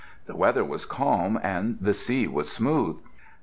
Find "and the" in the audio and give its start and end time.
1.43-1.93